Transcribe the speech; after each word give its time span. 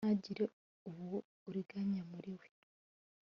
ntagire 0.05 0.45
uburiganya 0.89 2.01
muri 2.11 2.31
we 2.39 2.47